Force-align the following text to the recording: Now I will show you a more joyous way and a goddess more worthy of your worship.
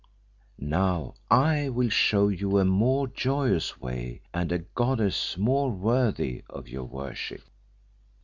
Now 0.57 1.13
I 1.29 1.69
will 1.69 1.89
show 1.91 2.27
you 2.29 2.57
a 2.57 2.65
more 2.65 3.05
joyous 3.07 3.79
way 3.79 4.21
and 4.33 4.51
a 4.51 4.57
goddess 4.57 5.37
more 5.37 5.69
worthy 5.69 6.43
of 6.49 6.67
your 6.67 6.85
worship. 6.85 7.43